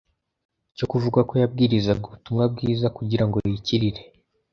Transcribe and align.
cyo 0.77 0.85
kuvuga 0.91 1.19
ko 1.29 1.33
yabwirizaga 1.41 2.03
ubutumwa 2.05 2.43
bwiza 2.53 2.87
kugira 2.97 3.23
ngo 3.27 3.37
yikirire. 3.51 4.01